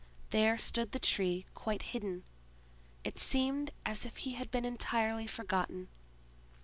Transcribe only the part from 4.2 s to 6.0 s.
had been entirely forgotten.